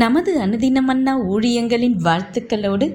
நமது 0.00 0.32
அனுதினமன்னா 0.40 1.12
ஊழியங்களின் 1.32 1.96
வாழ்த்துக்களோடு 2.04 2.86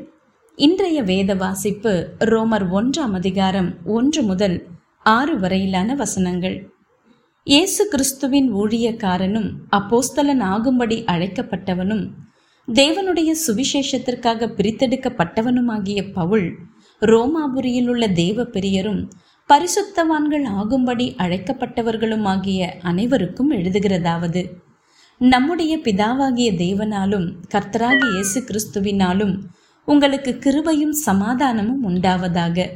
இன்றைய 0.57 1.01
வேத 1.01 1.35
வாசிப்பு 1.35 1.91
ரோமர் 2.19 2.65
ஒன்றாம் 2.77 3.13
அதிகாரம் 3.13 3.69
ஒன்று 3.85 4.21
முதல் 4.23 4.55
ஆறு 5.03 5.39
வரையிலான 5.39 5.95
வசனங்கள். 5.95 6.57
இயேசு 7.47 7.87
கிறிஸ்துவின் 7.87 8.49
ஊழியக்காரனும் 8.53 9.49
அப்போஸ்தலன் 9.71 10.43
ஆகும்படி 10.43 11.03
அழைக்கப்பட்டவனும் 11.07 12.03
தேவனுடைய 12.67 13.33
சுவிசேஷத்திற்காக 13.47 14.49
பிரித்தெடுக்கப்பட்டவனுமாகிய 14.57 16.11
பவுல் 16.13 16.47
ரோமாபுரியில் 17.01 17.87
உள்ள 17.87 18.07
தேவ 18.07 18.45
பெரியரும் 18.45 19.03
பரிசுத்தவான்கள் 19.49 20.47
ஆகும்படி 20.53 21.15
அழைக்கப்பட்டவர்களுமாகிய 21.17 22.71
அனைவருக்கும் 22.81 23.51
எழுதுகிறதாவது. 23.51 24.43
நம்முடைய 25.21 25.77
பிதாவாகிய 25.77 26.51
தேவனாலும் 26.53 27.25
கர்த்தராகிய 27.53 28.09
இயேசு 28.11 28.39
கிறிஸ்துவினாலும் 28.41 29.33
உங்களுக்கு 29.85 30.31
கிருபையும் 30.31 30.93
சமாதானமும் 31.05 31.83
உண்டாவதாக. 31.85 32.67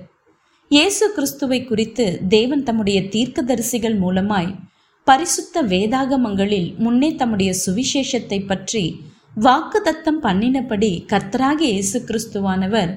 இயேசு 0.72 1.12
கிறிஸ்துவை 1.12 1.66
குறித்து 1.66 2.20
தேவன் 2.28 2.64
தம்முடைய 2.64 3.02
தீர்க்கதரிசிகள் 3.02 3.98
மூலமாய் 4.00 4.56
பரிசுத்த 5.04 5.64
வேதாகமங்களில் 5.64 6.76
முன்னே 6.78 7.16
தம்முடைய 7.16 7.54
சுவிசேஷத்தை 7.66 8.46
பற்றி 8.46 8.84
வாக்குதத்தம் 9.38 10.22
பண்ணினபடி 10.24 11.06
கர்த்தராகிய 11.08 11.72
இயேசு 11.72 12.00
கிறிஸ்துவானவர் 12.00 12.92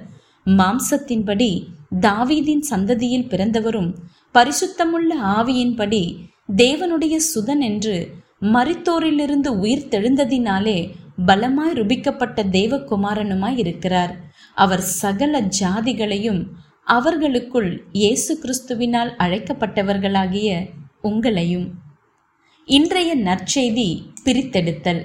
மாம்சத்தின்படி 0.46 1.66
தாவீதின் 2.00 2.64
சந்ததியில் 2.70 3.28
பிறந்தவரும் 3.28 3.94
பரிசுத்தமுள்ள 4.32 5.14
ஆவியின்படி 5.22 6.18
தேவனுடைய 6.56 7.16
சுதன் 7.34 7.60
என்று 7.60 8.25
மரித்தோரிலிருந்து 8.42 9.46
உயிர் 9.46 9.88
தெழுந்ததினாலே 9.90 10.78
பலமாய் 11.26 11.72
ருபிக்கப்பட்ட 11.72 12.42
தேவகுமாரனுமாய் 12.56 13.56
இருக்கிறார். 13.56 14.12
அவர் 14.54 14.80
சகல 14.80 15.40
ஜாதிகளையும் 15.60 16.42
அவர்களுக்குள் 16.84 17.70
இயேசு 17.92 18.32
கிறிஸ்துவினால் 18.42 19.10
அழைக்கப்பட்டவர்களாகிய 19.18 20.50
உங்களையும். 21.02 21.66
இன்றைய 22.64 23.16
நற்செய்தி 23.16 23.88
பிரித்தெடுத்தல். 24.24 25.02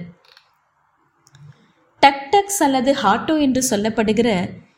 டக்டக்ஸ் 2.01 2.61
அல்லது 2.65 2.95
ஹாட்டோ 3.03 3.39
என்று 3.39 3.63
சொல்லப்படுகிற 3.69 4.29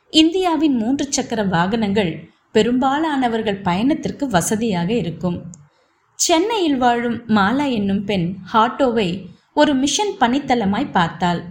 இந்தியாவின் 0.10 0.76
மூன்று 0.76 1.06
சக்கர 1.10 1.44
வாகனங்கள் 1.44 2.14
பெரும்பாலானவர்கள் 2.52 3.62
பயணத்திற்கு 3.62 4.28
வசதியாக 4.28 4.94
இருக்கும். 4.94 5.38
சென்னையில் 6.24 6.78
வாழும் 6.82 7.16
மாலா 7.38 7.66
என்னும் 7.78 8.02
பெண் 8.10 8.26
ஹாட்டோவை 8.52 9.10
ஒரு 9.54 9.72
மிஷன் 9.80 10.12
பணித்தளமாய் 10.20 10.94
பார்த்தாள். 10.98 11.42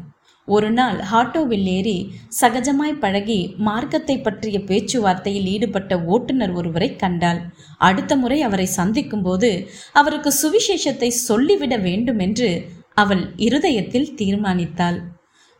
ஒரு 0.48 0.68
நாள் 0.70 0.98
ஹாட்டோவில் 1.10 1.66
ஏறி 1.74 1.96
சகஜமாய் 2.40 2.94
பழகி 3.02 3.38
மார்க்கத்தை 3.66 4.16
பற்றிய 4.18 4.58
பேச்சுவார்த்தையில் 4.68 5.48
ஈடுபட்ட 5.54 5.98
ஓட்டுநர் 6.14 6.54
ஒருவரை 6.60 6.90
கண்டாள். 6.96 7.40
அடுத்த 7.88 8.16
முறை 8.16 8.38
அவரை 8.48 8.68
சந்திக்கும்போது 8.78 9.50
அவருக்கு 9.92 10.32
சுவிசேஷத்தை 10.42 11.10
சொல்லிவிட 11.28 11.76
வேண்டும் 11.88 12.22
என்று 12.26 12.50
அவள் 12.94 13.24
இருதயத்தில் 13.46 14.10
தீர்மானித்தாள். 14.20 14.98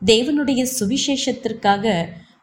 தேவனுடைய 0.02 0.62
சுவிசேஷத்திற்காக 0.78 1.84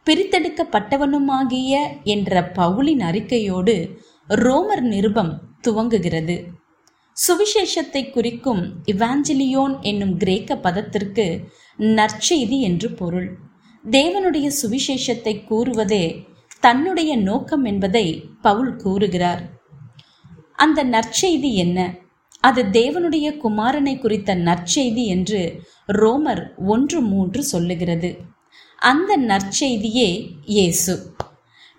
பிரித்தெடுக்கப்பட்டவனுமாகிய 0.06 1.74
என்ற 2.14 2.40
பவுலின் 2.58 3.04
அறிக்கையோடு 3.10 3.76
ரோமர் 4.44 4.86
நிருபம் 4.94 5.34
துவங்குகிறது. 5.66 6.38
சுவிசேஷத்தை 7.28 8.10
குறிக்கும் 8.10 8.74
இவாஞ்சலியோன் 8.86 9.80
என்னும் 9.80 10.16
கிரேக்க 10.16 10.56
பதத்திற்கு 10.56 11.40
நற்செய்தி 11.78 12.60
என்று 12.60 12.94
பொருள். 12.94 13.36
தேவனுடைய 13.90 14.50
சுவிசேஷத்தை 14.62 15.44
கூறுவதே 15.50 16.24
தன்னுடைய 16.60 17.16
நோக்கம் 17.16 17.64
என்பதை 17.64 18.24
பவுல் 18.42 18.76
கூறுகிறார். 18.76 19.42
அந்த 20.56 20.84
நற்செய்தி 20.84 21.52
என்ன? 21.54 21.94
அது 22.40 22.62
தேவனுடைய 22.62 23.38
குமாரனை 23.44 23.98
குறித்த 23.98 24.34
நற்செய்தி 24.34 25.06
என்று 25.06 25.62
ரோமர் 25.92 26.42
ஒன்று 26.66 27.00
மூன்று 27.00 27.42
சொல்லுகிறது. 27.42 28.16
அந்த 28.76 29.18
நற்செய்தியே 29.18 30.30
இயேசு. 30.44 31.14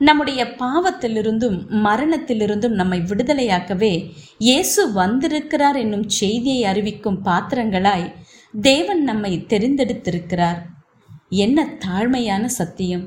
நம்முடைய 0.08 0.42
பாவத்திலிருந்தும் 0.62 1.58
மரணத்திலிருந்தும் 1.86 2.78
நம்மை 2.82 3.00
விடுதலையாக்கவே 3.10 3.94
இயேசு 4.38 4.82
வந்திருக்கிறார் 4.92 5.78
என்னும் 5.84 6.08
செய்தியை 6.20 6.62
அறிவிக்கும் 6.72 7.20
பாத்திரங்களாய் 7.26 8.08
தேவன் 8.54 9.02
நம்மை 9.04 9.34
தெரிந்தெடுத்திருக்கிறார். 9.54 10.60
என்ன 11.44 11.66
தாழ்மையான 11.86 12.46
சத்தியம். 12.60 13.06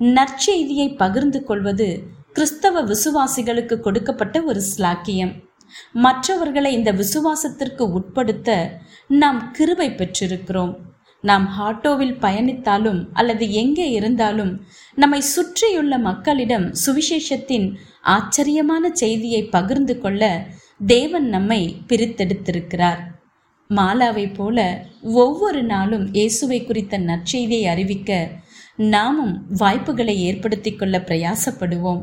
நற்செய்தியை 0.00 0.88
பகிர்ந்து 0.96 1.40
கொள்வது 1.44 1.88
கிறிஸ்தவ 2.32 2.82
விசுவாசிகளுக்கு 2.90 3.76
கொடுக்கப்பட்ட 3.80 4.36
ஒரு 4.42 4.60
ஸ்லாக்கியம் 4.70 5.34
மற்றவர்களை 6.04 6.70
இந்த 6.72 6.90
விசுவாசத்திற்கு 6.92 7.84
உட்படுத்த 7.98 8.50
நாம் 9.20 9.40
கிருபை 9.50 9.88
பெற்றிருக்கிறோம். 9.90 10.72
நாம் 11.20 11.46
ஆட்டோவில் 11.58 12.16
பயணித்தாலும் 12.20 13.00
அல்லது 13.12 13.52
எங்கே 13.52 13.90
இருந்தாலும் 13.90 14.52
நம்மை 14.94 15.20
சுற்றியுள்ள 15.20 15.98
மக்களிடம் 15.98 16.66
சுவிசேஷத்தின் 16.86 17.74
ஆச்சரியமான 18.00 18.90
செய்தியை 18.92 19.42
பகிர்ந்து 19.44 19.98
கொள்ள 19.98 20.22
தேவன் 20.86 21.28
நம்மை 21.28 21.60
பிரித்தெடுத்திருக்கிறார். 21.88 23.00
மாலாவை 23.70 24.34
போல 24.34 24.58
ஒவ்வொரு 25.02 25.62
நாளும் 25.62 26.12
இயேசுவை 26.12 26.64
குறித்த 26.64 26.98
நற்செய்தியை 26.98 27.64
அறிவிக்க 27.68 28.30
நாமும் 28.74 29.34
வாய்ப்புகளை 29.56 30.16
ஏற்படுத்தி 30.18 30.72
கொள்ள 30.74 30.98
பிரயாசப்படுவோம். 30.98 32.02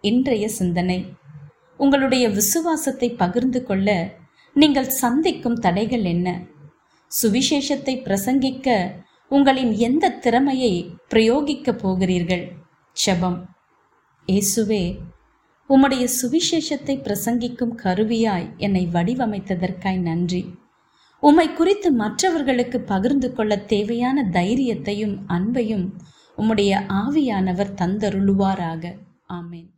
இன்றைய 0.00 0.48
சிந்தனை. 0.48 0.98
உங்களுடைய 1.76 2.28
விசுவாசத்தை 2.28 3.10
பகிர்ந்து 3.10 3.62
கொள்ள 3.62 3.88
நீங்கள் 4.56 4.88
சந்திக்கும் 4.88 5.58
தடைகள் 5.58 6.04
என்ன? 6.04 6.28
சுவிசேஷத்தை 7.10 7.94
பிரசங்கிக்க 8.04 8.92
உங்களின் 9.30 9.72
எந்த 9.76 10.08
திறமையை 10.08 10.72
பிரயோகிக்கப் 11.10 11.78
போகிறீர்கள்? 11.78 12.44
செபம் 12.96 13.38
இயேசுவே 14.26 14.84
உம்முடைய 15.70 16.04
சுவிசேஷத்தை 16.20 16.94
பிரசங்கிக்கும் 16.96 17.74
கருவியாய் 17.82 18.48
என்னை 18.56 18.88
வடிவமைத்ததற்காய் 18.92 20.00
நன்றி. 20.00 20.42
உம்மை 21.22 21.52
குறித்து 21.52 21.92
மற்றவர்களுக்கு 21.92 22.80
பகிர்ந்து 22.80 23.32
கொள்ள 23.32 23.58
தேவையான 23.58 24.28
தைரியத்தையும் 24.32 25.16
அன்பையும் 25.28 25.86
உம்முடைய 26.38 26.72
ஆவியானவர் 27.00 27.76
தந்தருளுவாராக. 27.80 28.84
ஆமேன். 29.28 29.70